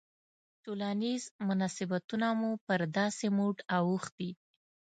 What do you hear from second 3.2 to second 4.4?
موډ اوښتي.